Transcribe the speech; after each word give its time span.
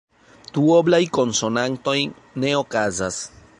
Duoblaj 0.55 1.01
konsonantoj 1.17 1.97
ne 2.45 2.57
okazas. 2.65 3.25